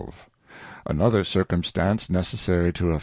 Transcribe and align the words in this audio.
Another 0.87 1.23
Circumstance 1.23 2.09
necessary 2.09 2.73
to 2.73 2.93
z. 2.93 2.99